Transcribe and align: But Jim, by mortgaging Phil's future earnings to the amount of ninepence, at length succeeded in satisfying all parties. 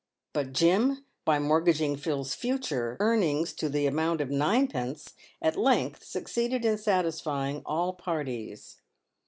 But 0.33 0.51
Jim, 0.51 1.05
by 1.25 1.37
mortgaging 1.37 1.95
Phil's 1.97 2.33
future 2.33 2.97
earnings 2.99 3.53
to 3.53 3.69
the 3.69 3.85
amount 3.85 4.19
of 4.19 4.31
ninepence, 4.31 5.13
at 5.43 5.55
length 5.55 6.03
succeeded 6.03 6.65
in 6.65 6.79
satisfying 6.79 7.61
all 7.67 7.93
parties. 7.93 8.77